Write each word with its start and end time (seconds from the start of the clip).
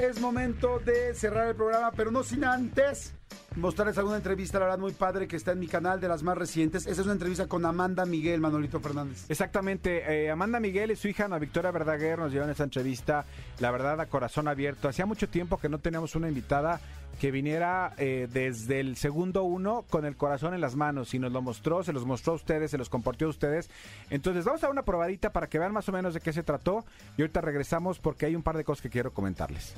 Es 0.00 0.20
momento 0.20 0.78
de 0.78 1.14
cerrar 1.14 1.48
el 1.48 1.56
programa, 1.56 1.92
pero 1.92 2.10
no 2.10 2.22
sin 2.22 2.44
antes 2.44 3.14
mostrarles 3.56 3.98
alguna 3.98 4.16
entrevista, 4.16 4.58
la 4.58 4.66
verdad, 4.66 4.78
muy 4.78 4.92
padre 4.92 5.28
que 5.28 5.36
está 5.36 5.52
en 5.52 5.60
mi 5.60 5.68
canal 5.68 6.00
de 6.00 6.08
las 6.08 6.22
más 6.22 6.36
recientes. 6.36 6.86
Esa 6.86 7.00
es 7.00 7.06
una 7.06 7.12
entrevista 7.12 7.46
con 7.46 7.64
Amanda 7.64 8.04
Miguel, 8.04 8.40
Manolito 8.40 8.80
Fernández. 8.80 9.24
Exactamente, 9.28 10.24
eh, 10.24 10.30
Amanda 10.30 10.60
Miguel 10.60 10.90
y 10.90 10.96
su 10.96 11.08
hija 11.08 11.26
Ana 11.26 11.38
Victoria 11.38 11.70
Verdaguer 11.70 12.18
nos 12.18 12.32
llevaron 12.32 12.50
esta 12.50 12.64
entrevista, 12.64 13.24
la 13.60 13.70
verdad, 13.70 14.00
a 14.00 14.06
corazón 14.06 14.48
abierto. 14.48 14.88
Hacía 14.88 15.06
mucho 15.06 15.28
tiempo 15.28 15.58
que 15.58 15.68
no 15.68 15.78
teníamos 15.78 16.14
una 16.14 16.28
invitada 16.28 16.80
que 17.20 17.30
viniera 17.30 17.94
eh, 17.96 18.28
desde 18.32 18.80
el 18.80 18.96
segundo 18.96 19.44
uno 19.44 19.84
con 19.88 20.04
el 20.04 20.16
corazón 20.16 20.54
en 20.54 20.60
las 20.60 20.74
manos 20.74 21.14
y 21.14 21.18
nos 21.18 21.32
lo 21.32 21.42
mostró, 21.42 21.84
se 21.84 21.92
los 21.92 22.04
mostró 22.04 22.32
a 22.32 22.36
ustedes, 22.36 22.70
se 22.70 22.78
los 22.78 22.88
compartió 22.88 23.28
a 23.28 23.30
ustedes. 23.30 23.70
Entonces 24.10 24.44
vamos 24.44 24.62
a 24.62 24.66
dar 24.66 24.72
una 24.72 24.82
probadita 24.82 25.30
para 25.30 25.46
que 25.46 25.58
vean 25.58 25.72
más 25.72 25.88
o 25.88 25.92
menos 25.92 26.14
de 26.14 26.20
qué 26.20 26.32
se 26.32 26.42
trató 26.42 26.84
y 27.16 27.22
ahorita 27.22 27.40
regresamos 27.40 27.98
porque 27.98 28.26
hay 28.26 28.34
un 28.34 28.42
par 28.42 28.56
de 28.56 28.64
cosas 28.64 28.82
que 28.82 28.90
quiero 28.90 29.12
comentarles. 29.12 29.74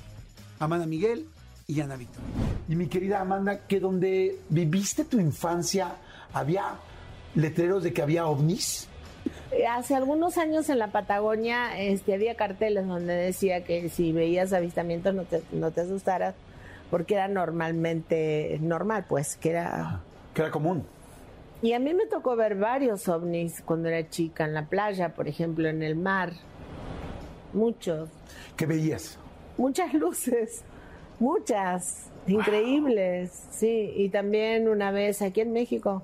Amanda 0.59 0.87
Miguel 0.87 1.27
y 1.67 1.81
Ana 1.81 1.97
Victoria. 1.97 2.29
Y 2.69 2.77
mi 2.77 2.87
querida 2.87 3.21
Amanda, 3.21 3.67
que 3.67 3.81
donde 3.81 4.39
viviste 4.49 5.05
tu 5.05 5.19
infancia 5.19 5.97
había 6.33 6.77
letreros 7.35 7.83
de 7.83 7.93
que 7.93 8.03
había 8.03 8.27
ovnis. 8.27 8.89
Hace 9.69 9.95
algunos 9.95 10.39
años 10.39 10.69
en 10.69 10.79
la 10.79 10.89
Patagonia 10.89 11.79
este, 11.81 12.15
había 12.15 12.37
carteles 12.37 12.87
donde 12.87 13.15
decía 13.15 13.65
que 13.65 13.89
si 13.89 14.13
veías 14.13 14.53
avistamientos 14.53 15.15
no 15.15 15.25
te, 15.25 15.43
no 15.53 15.71
te 15.71 15.81
asustaras 15.81 16.35
porque 16.91 17.15
era 17.15 17.29
normalmente 17.29 18.59
normal, 18.61 19.07
pues, 19.09 19.37
que 19.37 19.51
era... 19.51 20.01
Que 20.35 20.43
era 20.43 20.51
común. 20.51 20.85
Y 21.63 21.73
a 21.73 21.79
mí 21.79 21.95
me 21.95 22.07
tocó 22.07 22.37
ver 22.37 22.55
varios 22.55 23.09
ovnis 23.09 23.63
cuando 23.63 23.89
era 23.89 24.09
chica, 24.09 24.45
en 24.45 24.55
la 24.55 24.67
playa, 24.67 25.15
por 25.15 25.27
ejemplo, 25.27 25.69
en 25.69 25.83
el 25.83 25.97
mar. 25.97 26.33
Muchos. 27.53 28.09
¿Qué 28.57 28.67
veías? 28.67 29.19
Muchas 29.57 29.95
luces, 29.95 30.63
muchas, 31.19 32.11
increíbles, 32.27 33.47
sí. 33.51 33.93
Y 33.97 34.09
también 34.09 34.69
una 34.69 34.91
vez 34.91 35.23
aquí 35.23 35.41
en 35.41 35.53
México, 35.53 36.03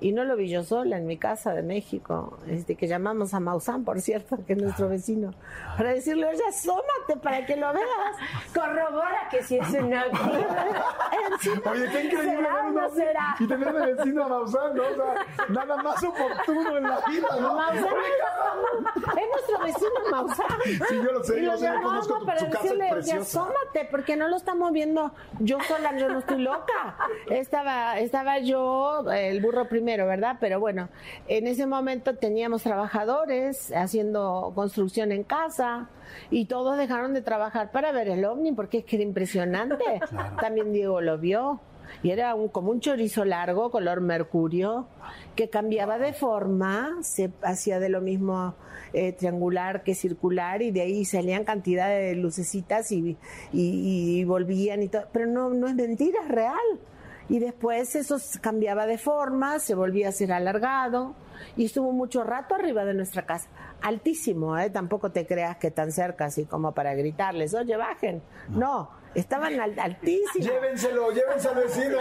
y 0.00 0.12
no 0.12 0.24
lo 0.24 0.36
vi 0.36 0.48
yo 0.48 0.62
sola, 0.64 0.96
en 0.98 1.06
mi 1.06 1.18
casa 1.18 1.52
de 1.54 1.62
México, 1.62 2.38
este, 2.48 2.74
que 2.76 2.86
llamamos 2.88 3.34
a 3.34 3.40
Maussan, 3.40 3.84
por 3.84 4.00
cierto, 4.00 4.38
que 4.46 4.54
es 4.54 4.62
nuestro 4.62 4.88
vecino, 4.88 5.32
para 5.76 5.90
decirle, 5.92 6.26
oye, 6.26 6.42
asómate 6.48 7.16
para 7.22 7.44
que 7.46 7.56
lo 7.56 7.72
veas, 7.72 8.16
corrobora 8.54 9.28
que 9.30 9.42
si 9.42 9.58
es 9.58 9.68
una... 9.70 10.04
Oye, 11.70 11.86
qué 11.90 12.04
increíble 12.04 12.36
¿Será 12.36 12.66
o 12.66 12.70
no 12.70 12.88
será? 12.90 13.36
Y 13.38 13.46
tener 13.46 13.72
de 13.72 13.92
vecino 13.94 14.24
a 14.24 14.28
Maussan, 14.28 14.74
¿no? 14.76 14.82
O 14.82 14.94
sea, 14.94 15.26
nada 15.48 15.76
más 15.82 16.02
oportuno 16.04 16.76
en 16.76 16.82
la 16.84 17.00
vida, 17.08 17.28
¿no? 17.40 17.54
Maussan 17.54 17.84
es, 17.84 18.96
es 18.96 19.28
nuestro 19.30 19.58
vecino 19.64 19.90
Maussan. 20.10 20.46
Sí, 20.88 20.96
yo 20.96 21.12
lo 21.12 21.24
sé, 21.24 21.40
y 21.40 21.44
yo 21.44 21.52
lo 21.52 21.58
sé, 21.58 21.68
conozco 21.82 22.18
tu- 22.18 22.26
para 22.26 22.38
casa 22.40 22.62
decirle, 22.62 22.92
oye, 22.92 23.12
asómate, 23.12 23.88
porque 23.90 24.16
no 24.16 24.28
lo 24.28 24.36
estamos 24.36 24.72
viendo 24.72 25.12
yo 25.38 25.58
sola, 25.66 25.96
yo 25.96 26.08
no 26.08 26.18
estoy 26.20 26.38
loca. 26.42 26.96
Estaba, 27.30 27.98
estaba 27.98 28.38
yo, 28.38 29.04
el 29.10 29.40
burro 29.40 29.68
primero, 29.68 29.89
¿verdad? 30.06 30.36
Pero 30.40 30.60
bueno, 30.60 30.88
en 31.28 31.46
ese 31.46 31.66
momento 31.66 32.16
teníamos 32.16 32.62
trabajadores 32.62 33.72
haciendo 33.74 34.52
construcción 34.54 35.12
en 35.12 35.22
casa 35.24 35.88
y 36.30 36.46
todos 36.46 36.76
dejaron 36.76 37.14
de 37.14 37.22
trabajar 37.22 37.70
para 37.72 37.92
ver 37.92 38.08
el 38.08 38.24
ovni 38.24 38.52
porque 38.52 38.78
es 38.78 38.84
que 38.84 38.96
era 38.96 39.04
impresionante. 39.04 39.84
También 40.40 40.72
Diego 40.72 41.00
lo 41.00 41.18
vio. 41.18 41.60
Y 42.04 42.12
era 42.12 42.36
un, 42.36 42.46
como 42.48 42.70
un 42.70 42.78
chorizo 42.78 43.24
largo, 43.24 43.72
color 43.72 44.00
mercurio, 44.00 44.86
que 45.34 45.50
cambiaba 45.50 45.98
de 45.98 46.12
forma, 46.12 46.98
se 47.02 47.32
hacía 47.42 47.80
de 47.80 47.88
lo 47.88 48.00
mismo 48.00 48.54
eh, 48.92 49.10
triangular 49.12 49.82
que 49.82 49.96
circular, 49.96 50.62
y 50.62 50.70
de 50.70 50.82
ahí 50.82 51.04
salían 51.04 51.42
cantidad 51.44 51.88
de 51.88 52.14
lucecitas 52.14 52.92
y, 52.92 53.16
y- 53.52 54.20
y 54.20 54.24
volvían 54.24 54.84
y 54.84 54.88
todo. 54.88 55.02
Pero 55.12 55.26
no, 55.26 55.50
no 55.50 55.66
es 55.66 55.74
mentira, 55.74 56.20
es 56.22 56.28
real. 56.28 56.54
Y 57.30 57.38
después 57.38 57.94
eso 57.96 58.16
cambiaba 58.42 58.86
de 58.86 58.98
forma, 58.98 59.58
se 59.60 59.74
volvía 59.74 60.08
a 60.08 60.12
ser 60.12 60.32
alargado 60.32 61.14
y 61.56 61.64
estuvo 61.64 61.92
mucho 61.92 62.22
rato 62.24 62.54
arriba 62.56 62.84
de 62.84 62.92
nuestra 62.92 63.24
casa. 63.24 63.48
Altísimo, 63.80 64.58
¿eh? 64.58 64.68
Tampoco 64.68 65.10
te 65.10 65.26
creas 65.26 65.56
que 65.56 65.70
tan 65.70 65.90
cerca 65.92 66.26
así 66.26 66.44
como 66.44 66.72
para 66.72 66.92
gritarles, 66.94 67.54
oye, 67.54 67.76
bajen. 67.76 68.20
No, 68.50 68.90
estaban 69.14 69.58
al- 69.58 69.78
altísimos. 69.78 70.34
Llévenselo, 70.46 71.10
llévenselo 71.12 71.54
al 71.60 71.64
vecino. 71.64 71.96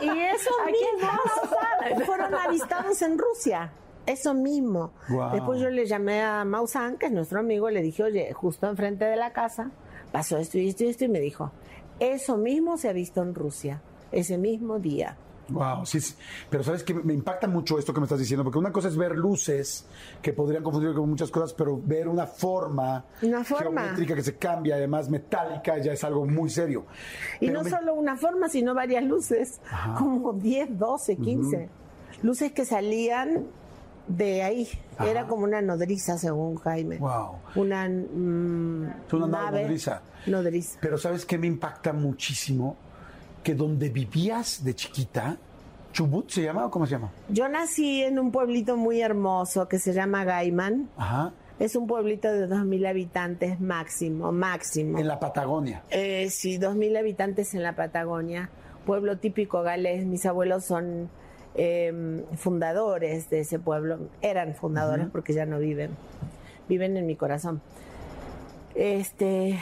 Y, 0.00 0.04
y 0.06 0.20
esos 0.22 0.56
mismos 0.66 2.06
fueron 2.06 2.34
avistados 2.34 3.02
en 3.02 3.18
Rusia. 3.18 3.72
Eso 4.06 4.32
mismo. 4.34 4.92
Después 5.32 5.60
yo 5.60 5.68
le 5.68 5.84
llamé 5.84 6.22
a 6.22 6.44
Maussan, 6.44 6.96
que 6.96 7.06
es 7.06 7.12
nuestro 7.12 7.40
amigo, 7.40 7.68
y 7.68 7.74
le 7.74 7.82
dije, 7.82 8.04
oye, 8.04 8.32
justo 8.32 8.68
enfrente 8.68 9.04
de 9.04 9.16
la 9.16 9.32
casa 9.32 9.72
pasó 10.12 10.38
esto 10.38 10.58
y 10.58 10.68
esto 10.68 10.84
y 10.84 10.88
esto, 10.90 11.04
y 11.04 11.08
me 11.08 11.18
dijo, 11.18 11.50
eso 11.98 12.36
mismo 12.36 12.76
se 12.78 12.88
ha 12.88 12.92
visto 12.92 13.20
en 13.22 13.34
Rusia, 13.34 13.82
ese 14.18 14.38
mismo 14.38 14.78
día. 14.78 15.16
Wow, 15.48 15.86
sí, 15.86 16.00
sí. 16.00 16.12
pero 16.50 16.64
sabes 16.64 16.82
que 16.82 16.92
me 16.92 17.14
impacta 17.14 17.46
mucho 17.46 17.78
esto 17.78 17.94
que 17.94 18.00
me 18.00 18.06
estás 18.06 18.18
diciendo, 18.18 18.42
porque 18.42 18.58
una 18.58 18.72
cosa 18.72 18.88
es 18.88 18.96
ver 18.96 19.12
luces 19.14 19.86
que 20.20 20.32
podrían 20.32 20.64
confundir 20.64 20.92
con 20.92 21.08
muchas 21.08 21.30
cosas, 21.30 21.54
pero 21.54 21.80
ver 21.80 22.08
una 22.08 22.26
forma, 22.26 23.04
Una 23.22 23.44
forma. 23.44 23.82
geométrica 23.82 24.16
que 24.16 24.24
se 24.24 24.34
cambia, 24.38 24.74
además 24.74 25.08
metálica, 25.08 25.78
ya 25.78 25.92
es 25.92 26.02
algo 26.02 26.26
muy 26.26 26.50
serio. 26.50 26.84
Y 27.40 27.46
Pero 27.46 27.58
no 27.60 27.64
me- 27.64 27.70
solo 27.70 27.94
una 27.94 28.16
forma, 28.16 28.48
sino 28.48 28.74
varias 28.74 29.04
luces, 29.04 29.60
como 29.96 30.32
10, 30.32 30.76
12, 30.76 31.14
15. 31.16 31.68
Luces 32.24 32.50
que 32.50 32.64
salían 32.64 33.44
de 34.08 34.42
ahí. 34.42 34.68
Era 34.98 35.28
como 35.28 35.44
una 35.44 35.62
nodriza, 35.62 36.18
según 36.18 36.56
Jaime. 36.56 36.98
Wow. 36.98 37.36
Una, 37.54 37.88
mm, 37.88 38.94
una 39.12 39.26
nave 39.28 39.62
nodriza. 39.62 40.02
Nodriza. 40.26 40.78
Pero 40.80 40.98
sabes 40.98 41.24
que 41.24 41.38
me 41.38 41.46
impacta 41.46 41.92
muchísimo 41.92 42.76
que 43.46 43.54
donde 43.54 43.90
vivías 43.90 44.64
de 44.64 44.74
chiquita, 44.74 45.36
Chubut 45.92 46.28
se 46.28 46.42
llama 46.42 46.66
o 46.66 46.70
cómo 46.70 46.84
se 46.84 46.96
llama? 46.96 47.12
Yo 47.28 47.48
nací 47.48 48.02
en 48.02 48.18
un 48.18 48.32
pueblito 48.32 48.76
muy 48.76 49.00
hermoso 49.00 49.68
que 49.68 49.78
se 49.78 49.92
llama 49.92 50.24
Gaiman. 50.24 50.88
Ajá. 50.96 51.32
Es 51.60 51.76
un 51.76 51.86
pueblito 51.86 52.28
de 52.28 52.48
2.000 52.48 52.88
habitantes 52.88 53.60
máximo, 53.60 54.32
máximo. 54.32 54.98
En 54.98 55.06
la 55.06 55.20
Patagonia. 55.20 55.84
Eh, 55.90 56.28
sí, 56.28 56.58
2.000 56.58 56.98
habitantes 56.98 57.54
en 57.54 57.62
la 57.62 57.76
Patagonia. 57.76 58.50
Pueblo 58.84 59.16
típico 59.18 59.62
galés. 59.62 60.04
Mis 60.06 60.26
abuelos 60.26 60.64
son 60.64 61.08
eh, 61.54 62.24
fundadores 62.34 63.30
de 63.30 63.40
ese 63.40 63.60
pueblo. 63.60 64.00
Eran 64.22 64.56
fundadores 64.56 65.06
porque 65.12 65.34
ya 65.34 65.46
no 65.46 65.60
viven. 65.60 65.92
Viven 66.68 66.96
en 66.96 67.06
mi 67.06 67.14
corazón. 67.14 67.62
Este, 68.74 69.60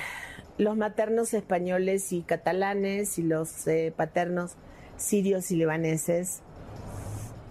los 0.59 0.77
maternos 0.77 1.35
españoles 1.35 2.13
y 2.13 2.23
catalanes 2.23 3.19
y 3.19 3.23
los 3.23 3.67
eh, 3.67 3.93
paternos 3.97 4.57
sirios 4.97 5.51
y 5.51 5.57
libaneses. 5.57 6.43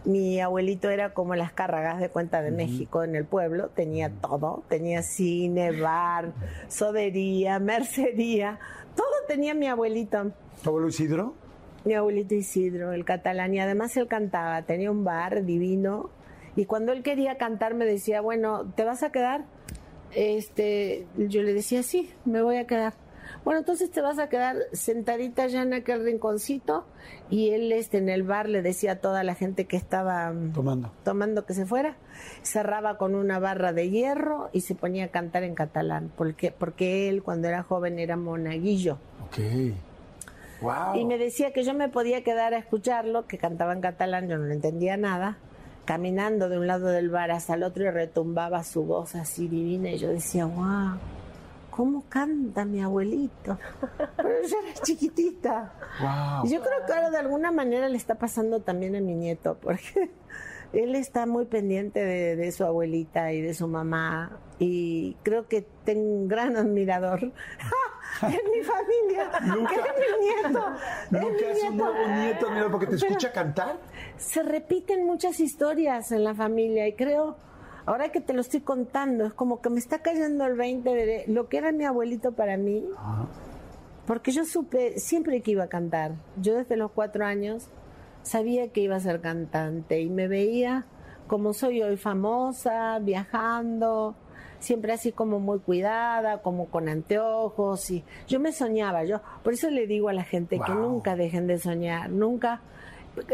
Mi 0.05 0.41
abuelito 0.41 0.89
era 0.89 1.13
como 1.13 1.35
las 1.35 1.53
cárragas 1.53 1.99
de 1.99 2.09
cuenta 2.09 2.41
de 2.41 2.51
México 2.51 3.03
en 3.03 3.15
el 3.15 3.23
pueblo, 3.23 3.69
tenía 3.69 4.09
todo, 4.09 4.63
tenía 4.67 5.01
cine, 5.01 5.79
bar, 5.79 6.33
sodería, 6.67 7.59
mercería, 7.59 8.59
todo 8.95 9.07
tenía 9.27 9.53
mi 9.53 9.67
abuelito. 9.67 10.31
¿Tu 10.61 10.69
abuelo 10.69 10.89
Isidro? 10.89 11.35
Mi 11.85 11.93
abuelito 11.93 12.35
Isidro, 12.35 12.91
el 12.91 13.05
catalán, 13.05 13.53
y 13.53 13.59
además 13.59 13.95
él 13.95 14.07
cantaba, 14.07 14.61
tenía 14.63 14.91
un 14.91 15.05
bar 15.05 15.45
divino, 15.45 16.09
y 16.57 16.65
cuando 16.65 16.91
él 16.91 17.01
quería 17.01 17.37
cantar 17.37 17.73
me 17.73 17.85
decía, 17.85 18.19
bueno, 18.19 18.65
¿te 18.75 18.83
vas 18.83 19.03
a 19.03 19.11
quedar? 19.11 19.45
Este, 20.15 21.05
yo 21.17 21.41
le 21.41 21.53
decía, 21.53 21.83
sí, 21.83 22.11
me 22.25 22.41
voy 22.41 22.57
a 22.57 22.67
quedar. 22.67 22.93
Bueno, 23.43 23.59
entonces 23.59 23.91
te 23.91 24.01
vas 24.01 24.19
a 24.19 24.29
quedar 24.29 24.55
sentadita 24.71 25.47
ya 25.47 25.63
en 25.63 25.73
aquel 25.73 26.03
rinconcito, 26.03 26.85
y 27.29 27.49
él 27.49 27.71
este, 27.71 27.97
en 27.97 28.09
el 28.09 28.23
bar 28.23 28.47
le 28.47 28.61
decía 28.61 28.93
a 28.93 28.95
toda 28.97 29.23
la 29.23 29.35
gente 29.35 29.65
que 29.65 29.75
estaba 29.75 30.31
mm, 30.31 30.53
Tomando. 30.53 30.91
tomando 31.03 31.45
que 31.45 31.53
se 31.53 31.65
fuera, 31.65 31.97
cerraba 32.41 32.97
con 32.97 33.15
una 33.15 33.39
barra 33.39 33.73
de 33.73 33.89
hierro 33.89 34.49
y 34.53 34.61
se 34.61 34.75
ponía 34.75 35.05
a 35.05 35.07
cantar 35.09 35.43
en 35.43 35.55
catalán, 35.55 36.11
porque, 36.15 36.51
porque 36.51 37.09
él 37.09 37.23
cuando 37.23 37.47
era 37.47 37.63
joven 37.63 37.99
era 37.99 38.15
monaguillo. 38.17 38.97
Ok. 39.25 39.39
Wow. 40.61 40.95
Y 40.95 41.05
me 41.05 41.17
decía 41.17 41.51
que 41.51 41.63
yo 41.63 41.73
me 41.73 41.89
podía 41.89 42.23
quedar 42.23 42.53
a 42.53 42.57
escucharlo, 42.57 43.27
que 43.27 43.37
cantaba 43.37 43.73
en 43.73 43.81
catalán, 43.81 44.29
yo 44.29 44.37
no 44.37 44.45
le 44.45 44.53
entendía 44.53 44.95
nada, 44.95 45.37
caminando 45.85 46.49
de 46.49 46.57
un 46.57 46.67
lado 46.67 46.87
del 46.87 47.09
bar 47.09 47.31
hasta 47.31 47.55
el 47.55 47.63
otro 47.63 47.83
y 47.83 47.89
retumbaba 47.89 48.63
su 48.63 48.83
voz 48.83 49.15
así 49.15 49.47
divina 49.47 49.89
y 49.91 49.97
yo 49.97 50.09
decía, 50.09 50.45
wow, 50.45 50.97
¿cómo 51.69 52.03
canta 52.07 52.65
mi 52.65 52.81
abuelito? 52.81 53.57
Pero 54.15 54.29
yo 54.47 54.55
era 54.63 54.73
chiquitita. 54.81 55.73
Wow. 55.99 56.45
Y 56.45 56.53
yo 56.53 56.61
creo 56.61 56.85
que 56.85 56.93
ahora 56.93 57.09
de 57.09 57.17
alguna 57.17 57.51
manera 57.51 57.89
le 57.89 57.97
está 57.97 58.15
pasando 58.15 58.59
también 58.61 58.95
a 58.95 59.01
mi 59.01 59.15
nieto, 59.15 59.57
porque 59.61 60.11
él 60.73 60.95
está 60.95 61.25
muy 61.25 61.45
pendiente 61.45 62.03
de, 62.03 62.35
de 62.35 62.51
su 62.51 62.63
abuelita 62.65 63.31
y 63.31 63.41
de 63.41 63.53
su 63.53 63.67
mamá. 63.67 64.39
Y 64.59 65.15
creo 65.23 65.47
que 65.47 65.65
tengo 65.83 66.01
un 66.03 66.27
gran 66.27 66.55
admirador 66.57 67.21
en 68.21 68.51
mi 68.51 68.63
familia. 68.63 69.29
Nunca- 69.55 69.73
es 69.75 69.81
mi 69.99 70.25
nieto. 70.25 70.65
Mi 71.11 71.43
es 71.45 71.63
un 71.69 71.77
nuevo 71.77 72.07
nieto, 72.07 72.49
mira, 72.51 72.69
porque 72.71 72.85
te 72.87 72.95
Pero- 72.95 73.07
escucha 73.07 73.31
cantar. 73.31 73.77
se 74.17 74.43
repiten 74.43 75.05
muchas 75.05 75.39
historias 75.39 76.11
en 76.11 76.23
la 76.23 76.33
familia 76.33 76.87
y 76.87 76.93
creo, 76.93 77.35
ahora 77.85 78.09
que 78.09 78.21
te 78.21 78.33
lo 78.33 78.41
estoy 78.41 78.61
contando, 78.61 79.25
es 79.25 79.33
como 79.33 79.61
que 79.61 79.69
me 79.69 79.79
está 79.79 79.99
cayendo 80.01 80.45
el 80.45 80.55
20 80.55 80.89
de 80.89 81.23
lo 81.27 81.49
que 81.49 81.57
era 81.57 81.71
mi 81.71 81.83
abuelito 81.85 82.31
para 82.31 82.55
mí, 82.57 82.85
porque 84.05 84.31
yo 84.31 84.45
supe 84.45 84.99
siempre 84.99 85.41
que 85.41 85.51
iba 85.51 85.65
a 85.65 85.69
cantar. 85.69 86.11
Yo 86.37 86.55
desde 86.55 86.77
los 86.77 86.91
cuatro 86.91 87.25
años 87.25 87.67
sabía 88.23 88.69
que 88.69 88.81
iba 88.81 88.95
a 88.95 88.99
ser 88.99 89.21
cantante 89.21 90.01
y 90.01 90.09
me 90.09 90.27
veía 90.27 90.85
como 91.27 91.53
soy 91.53 91.81
hoy 91.81 91.97
famosa, 91.97 92.99
viajando, 92.99 94.15
siempre 94.59 94.93
así 94.93 95.11
como 95.11 95.39
muy 95.39 95.59
cuidada, 95.59 96.41
como 96.41 96.67
con 96.67 96.89
anteojos 96.89 97.89
y 97.91 98.03
yo 98.27 98.39
me 98.39 98.51
soñaba, 98.51 99.03
yo 99.03 99.21
por 99.43 99.53
eso 99.53 99.69
le 99.69 99.87
digo 99.87 100.09
a 100.09 100.13
la 100.13 100.23
gente 100.23 100.59
que 100.59 100.73
nunca 100.73 101.15
dejen 101.15 101.47
de 101.47 101.57
soñar, 101.59 102.09
nunca 102.09 102.61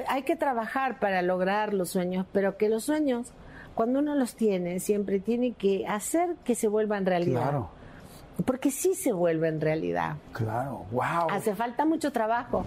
hay 0.07 0.23
que 0.23 0.35
trabajar 0.35 0.99
para 0.99 1.21
lograr 1.21 1.73
los 1.73 1.89
sueños, 1.89 2.25
pero 2.31 2.57
que 2.57 2.69
los 2.69 2.83
sueños 2.83 3.31
cuando 3.75 3.99
uno 3.99 4.15
los 4.15 4.35
tiene 4.35 4.79
siempre 4.79 5.19
tiene 5.19 5.53
que 5.53 5.87
hacer 5.87 6.35
que 6.43 6.55
se 6.55 6.67
vuelvan 6.67 7.05
realidad. 7.05 7.43
Claro, 7.43 7.69
Porque 8.45 8.71
sí 8.71 8.93
se 8.93 9.13
vuelven 9.13 9.61
realidad. 9.61 10.17
claro. 10.33 10.85
Wow. 10.91 11.29
Hace 11.31 11.55
falta 11.55 11.85
mucho 11.85 12.11
trabajo. 12.11 12.65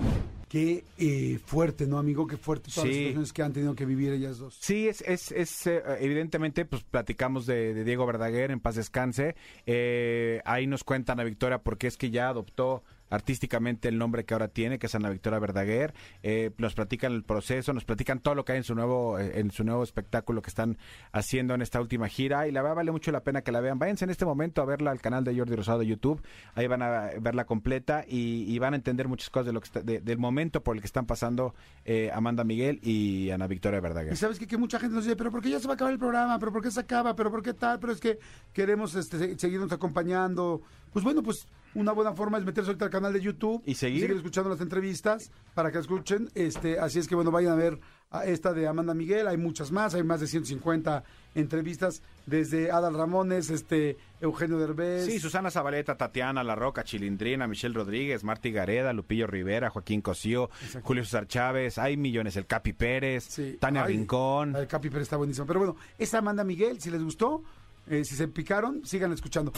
Qué 0.53 0.85
eh, 0.99 1.39
fuerte, 1.43 1.87
¿no, 1.87 1.97
amigo? 1.99 2.27
Qué 2.27 2.37
fuerte 2.37 2.71
todas 2.71 2.85
las 2.89 2.95
Sí. 2.95 2.99
situaciones 3.01 3.33
que 3.33 3.43
han 3.43 3.55
tenido 3.55 3.75
que 3.75 3.87
vivir 3.87 4.13
ellas 4.13 4.37
dos. 4.37 4.59
Sí, 4.61 4.87
es, 4.87 5.01
es, 5.01 5.33
es 5.33 5.67
eh, 5.67 5.83
evidentemente, 6.01 6.67
pues 6.67 6.83
platicamos 6.83 7.47
de, 7.47 7.73
de 7.73 7.85
Diego 7.85 8.05
Verdaguer, 8.05 8.51
en 8.51 8.61
paz 8.61 8.75
descanse. 8.75 9.35
Eh, 9.65 10.43
ahí 10.45 10.67
nos 10.67 10.85
cuentan 10.85 11.21
a 11.21 11.25
Victoria 11.25 11.63
porque 11.63 11.87
es 11.87 11.97
que 11.97 12.11
ya 12.11 12.29
adoptó 12.29 12.85
artísticamente 13.13 13.89
el 13.89 13.99
nombre 13.99 14.25
que 14.25 14.35
ahora 14.35 14.49
tiene, 14.49 14.79
que 14.79 14.87
es 14.87 14.95
Ana 14.95 15.11
Victoria 15.11 15.39
Verdaguer. 15.39 15.95
Eh, 16.23 16.51
nos 16.59 16.75
platican 16.75 17.13
el 17.13 17.23
proceso, 17.25 17.73
nos 17.73 17.85
platican 17.85 18.21
todo 18.21 18.35
lo 18.35 18.45
que 18.45 18.53
hay 18.53 18.59
en 18.59 18.65
su 18.65 18.75
nuevo, 18.75 19.19
eh, 19.19 19.39
en 19.41 19.51
su 19.51 19.65
nuevo 19.65 19.83
espectáculo 19.83 20.43
que 20.43 20.49
están 20.51 20.79
haciendo 21.13 21.55
en 21.55 21.63
esta 21.63 21.81
última 21.81 22.09
gira. 22.09 22.49
Y 22.49 22.53
la 22.53 22.63
verdad 22.63 22.77
vale 22.77 22.93
mucho 22.93 23.13
la 23.13 23.23
pena 23.23 23.43
que 23.43 23.53
la 23.53 23.61
vean. 23.61 23.79
Váyanse 23.79 24.05
en 24.05 24.11
este 24.11 24.25
momento 24.25 24.63
a 24.63 24.65
verla 24.65 24.91
al 24.91 25.01
canal 25.01 25.25
de 25.25 25.37
Jordi 25.37 25.55
Rosado 25.55 25.79
de 25.81 25.87
YouTube. 25.87 26.23
Ahí 26.55 26.67
van 26.67 26.83
a 26.83 27.11
verla 27.21 27.45
completa 27.45 28.05
y, 28.09 28.59
van 28.59 28.75
a 28.75 28.77
entender 28.77 29.09
muchas 29.09 29.29
cosas 29.31 29.47
de 29.47 29.53
lo 29.53 29.61
que 29.61 29.67
está- 29.67 29.81
de- 29.83 30.01
del 30.01 30.19
momento 30.19 30.63
por 30.63 30.77
el 30.77 30.81
que 30.83 30.87
están 30.87 31.05
pasando 31.07 31.55
eh, 31.85 32.11
Amanda 32.15 32.45
Miguel 32.45 32.79
y 32.83 33.31
Ana 33.31 33.47
Victoria 33.47 33.81
Verdaguer. 33.81 34.13
Y 34.13 34.17
sabes 34.17 34.39
qué? 34.39 34.47
que 34.47 34.57
mucha 34.57 34.79
gente 34.79 34.95
nos 34.95 35.05
dice, 35.05 35.17
pero 35.17 35.31
¿por 35.31 35.43
qué 35.43 35.51
ya 35.51 35.59
se 35.61 35.67
va 35.67 35.73
a 35.73 35.75
acabar 35.75 35.93
el 35.93 35.99
programa? 35.99 36.39
¿Pero 36.39 36.53
por 36.53 36.63
qué 36.63 36.71
se 36.71 36.79
acaba? 36.81 37.15
¿Pero 37.17 37.31
por 37.31 37.43
qué 37.43 37.55
tal? 37.55 37.79
Pero 37.81 37.93
es 37.93 38.01
que 38.01 38.19
queremos 38.53 38.95
este, 38.95 39.19
se- 39.19 39.39
seguirnos 39.39 39.73
acompañando. 39.73 40.63
Pues 40.93 41.05
bueno, 41.05 41.23
pues 41.23 41.47
una 41.75 41.93
buena 41.93 42.13
forma 42.13 42.39
es 42.39 42.45
meterse 42.45 42.71
ahorita 42.71 42.85
al 42.87 42.91
canal 42.91 43.13
de 43.13 43.21
YouTube 43.21 43.63
Y 43.67 43.75
seguir. 43.75 44.11
escuchando 44.13 44.51
las 44.51 44.61
entrevistas 44.61 45.31
para 45.55 45.71
que 45.73 45.79
escuchen. 45.79 46.29
Este, 46.35 46.79
así 46.79 46.99
es 46.99 47.09
que 47.09 47.15
bueno, 47.15 47.31
vayan 47.31 47.53
a 47.53 47.57
ver 47.57 47.79
a 48.11 48.27
esta 48.27 48.53
de 48.53 48.67
Amanda 48.69 48.93
Miguel. 48.95 49.27
Hay 49.27 49.39
muchas 49.39 49.73
más, 49.73 49.95
hay 49.95 50.03
más 50.03 50.21
de 50.21 50.27
150 50.27 51.03
entrevistas 51.35 52.03
desde 52.27 52.71
Adal 52.71 52.93
Ramones, 52.95 53.49
este 53.49 53.97
Eugenio 54.21 54.59
Derbez. 54.59 55.07
Sí, 55.07 55.19
Susana 55.19 55.51
Zabaleta, 55.51 55.97
Tatiana 55.97 56.45
La 56.45 56.55
Roca, 56.55 56.85
Chilindrina, 56.85 57.47
Michelle 57.47 57.75
Rodríguez, 57.75 58.23
Marty 58.23 58.53
Gareda, 58.53 58.93
Lupillo 58.93 59.27
Rivera, 59.27 59.71
Joaquín 59.71 60.03
Cosío, 60.03 60.51
Julio 60.83 61.05
César 61.05 61.27
Chávez, 61.27 61.79
hay 61.79 61.97
millones, 61.97 62.37
el 62.37 62.47
Capi 62.47 62.75
Pérez, 62.75 63.25
Sí. 63.25 63.57
Tania 63.59 63.85
Rincón. 63.87 64.53
de 64.53 64.67
Capi 64.67 64.91
Pérez 64.91 65.05
está 65.05 65.17
buenísimo. 65.17 65.47
Pero 65.47 65.61
bueno, 65.61 65.77
esa 65.99 66.19
Amanda 66.19 66.45
Miguel, 66.45 66.81
si 66.83 66.91
les 66.91 67.03
gustó, 67.03 67.43
eh, 67.87 68.05
si 68.05 68.17
se 68.17 68.29
picaron, 68.29 68.85
sigan 68.85 69.13
escuchando. 69.13 69.53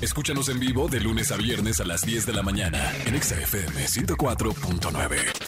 Escúchanos 0.00 0.48
en 0.48 0.60
vivo 0.60 0.88
de 0.88 1.00
lunes 1.00 1.32
a 1.32 1.36
viernes 1.36 1.80
a 1.80 1.84
las 1.84 2.02
10 2.02 2.26
de 2.26 2.32
la 2.32 2.42
mañana 2.42 2.92
en 3.06 3.14
Exa 3.14 3.40
FM 3.40 3.86
104.9. 3.86 5.47